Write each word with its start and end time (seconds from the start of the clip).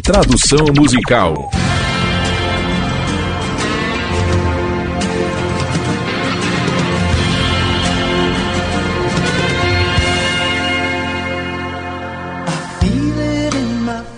Tradução 0.00 0.66
musical. 0.76 1.50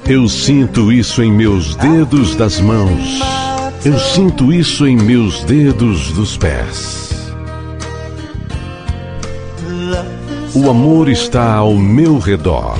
Eu 0.06 0.28
sinto 0.28 0.92
isso 0.92 1.22
em 1.22 1.32
meus 1.32 1.74
dedos 1.76 2.36
das 2.36 2.60
mãos. 2.60 3.20
Eu 3.84 3.98
sinto 3.98 4.52
isso 4.52 4.86
em 4.86 4.96
meus 4.96 5.42
dedos 5.44 6.12
dos 6.12 6.36
pés. 6.36 7.32
O 10.54 10.70
amor 10.70 11.08
está 11.08 11.54
ao 11.54 11.74
meu 11.74 12.18
redor. 12.18 12.78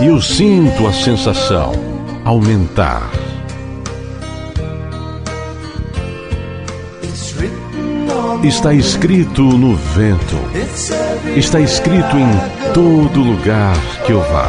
E 0.00 0.06
eu 0.06 0.22
sinto 0.22 0.86
a 0.86 0.92
sensação 0.92 1.72
aumentar. 2.24 3.10
Está 8.44 8.72
escrito 8.72 9.42
no 9.42 9.74
vento. 9.74 10.36
Está 11.36 11.58
escrito 11.58 12.16
em 12.16 12.72
todo 12.72 13.20
lugar 13.20 13.76
que 14.06 14.12
eu 14.12 14.20
vá. 14.20 14.48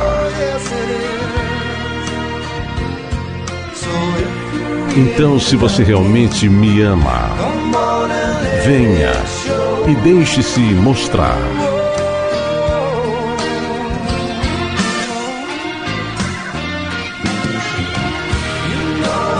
Então, 4.95 5.39
se 5.39 5.55
você 5.55 5.83
realmente 5.83 6.47
me 6.47 6.81
ama, 6.81 7.31
venha 8.63 9.13
e 9.87 9.95
deixe-se 9.95 10.59
mostrar. 10.59 11.37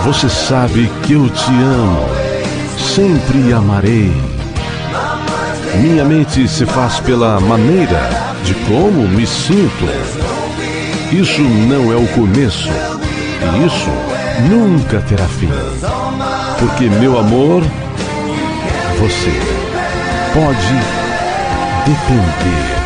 Você 0.09 0.27
sabe 0.27 0.91
que 1.03 1.13
eu 1.13 1.29
te 1.29 1.51
amo, 1.51 2.09
sempre 2.79 3.53
amarei. 3.53 4.11
Minha 5.75 6.03
mente 6.03 6.47
se 6.47 6.65
faz 6.65 6.99
pela 6.99 7.39
maneira 7.39 8.09
de 8.43 8.55
como 8.55 9.07
me 9.07 9.27
sinto. 9.27 9.85
Isso 11.11 11.43
não 11.43 11.93
é 11.93 11.95
o 11.95 12.07
começo, 12.07 12.69
e 12.69 13.67
isso 13.67 13.91
nunca 14.49 14.99
terá 15.01 15.27
fim. 15.27 15.51
Porque, 16.57 16.89
meu 16.89 17.19
amor, 17.19 17.61
você 18.97 19.39
pode 20.33 20.73
depender. 21.85 22.78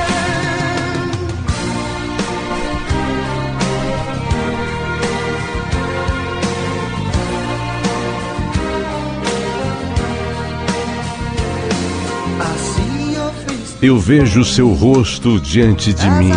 Eu 13.84 14.00
vejo 14.00 14.46
seu 14.46 14.72
rosto 14.72 15.42
diante 15.42 15.94
de 15.94 16.10
mim, 16.10 16.32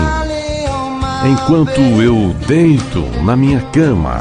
enquanto 1.30 1.80
eu 2.02 2.34
deito 2.44 3.02
na 3.22 3.36
minha 3.36 3.60
cama. 3.70 4.18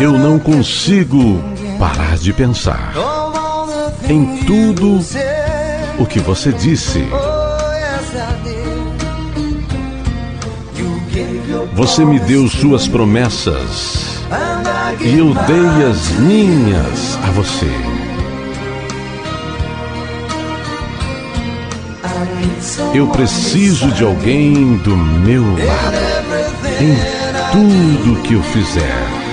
Eu 0.00 0.18
não 0.18 0.40
consigo 0.40 1.40
parar 1.78 2.18
de 2.18 2.32
pensar 2.32 2.94
em 4.08 4.38
tudo 4.38 4.98
o 6.00 6.04
que 6.04 6.18
você 6.18 6.50
disse. 6.50 7.06
Você 11.74 12.04
me 12.04 12.18
deu 12.18 12.48
suas 12.48 12.88
promessas 12.88 14.18
e 15.00 15.16
eu 15.16 15.32
dei 15.32 15.86
as 15.88 16.10
minhas 16.18 17.16
a 17.22 17.30
você. 17.30 18.03
Eu 22.94 23.08
preciso 23.08 23.90
de 23.92 24.04
alguém 24.04 24.76
do 24.78 24.96
meu 24.96 25.42
lado 25.42 26.14
em 26.80 26.96
tudo 27.52 28.22
que 28.22 28.34
eu 28.34 28.42
fizer. 28.42 29.24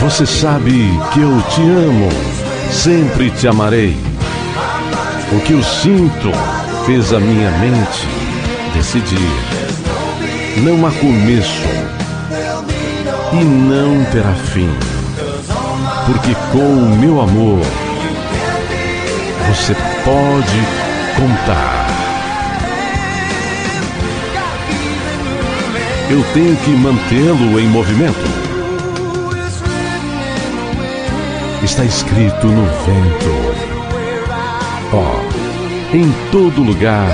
Você 0.00 0.24
sabe 0.24 0.90
que 1.12 1.20
eu 1.20 1.42
te 1.50 1.62
amo, 1.62 2.08
sempre 2.70 3.30
te 3.30 3.48
amarei. 3.48 3.96
O 5.32 5.40
que 5.40 5.52
eu 5.52 5.62
sinto 5.62 6.30
fez 6.84 7.12
a 7.12 7.18
minha 7.18 7.50
mente 7.58 8.06
decidir. 8.72 9.18
Não 10.62 10.86
há 10.86 10.92
começo 10.92 11.66
e 13.40 13.44
não 13.44 14.02
terá 14.06 14.32
fim, 14.32 14.70
porque 16.06 16.34
com 16.52 16.58
o 16.58 16.96
meu 16.96 17.20
amor 17.20 17.60
você 19.48 19.74
pode 20.04 20.60
contar. 21.16 21.86
Eu 26.08 26.24
tenho 26.32 26.56
que 26.56 26.70
mantê-lo 26.70 27.60
em 27.60 27.66
movimento. 27.66 28.16
Está 31.62 31.84
escrito 31.84 32.46
no 32.46 32.64
vento. 32.64 33.56
Ó, 34.92 35.02
oh, 35.02 35.96
em 35.96 36.10
todo 36.30 36.62
lugar, 36.62 37.08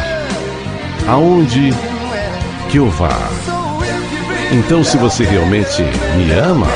aonde 1.09 1.73
que 2.71 2.77
eu 2.77 2.89
vá. 2.91 3.42
Então, 4.55 4.85
se 4.85 4.99
você 4.99 5.25
realmente 5.25 5.83
me 6.15 6.31
ama, 6.33 6.67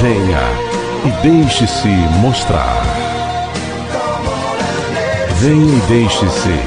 venha 0.00 0.40
e 1.04 1.10
deixe-se 1.22 1.88
mostrar. 2.18 2.82
Venha 5.40 5.76
e 5.76 5.80
deixe-se. 5.86 6.60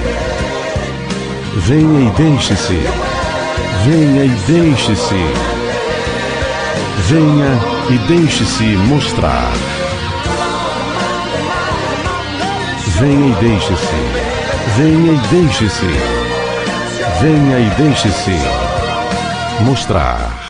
Venha 1.57 2.00
e 2.00 2.09
deixe-se. 2.11 2.81
Venha 3.85 4.23
e 4.23 4.29
deixe-se. 4.47 5.33
Venha 7.09 7.59
e 7.89 7.97
deixe-se 8.07 8.63
mostrar. 8.63 9.51
Venha 13.00 13.27
e 13.27 13.35
deixe-se. 13.41 13.95
Venha 14.77 15.11
e 15.11 15.17
deixe-se. 15.27 16.19
Venha 17.22 17.59
e 17.59 17.69
deixe-se 17.72 18.31
mostrar. 19.66 20.40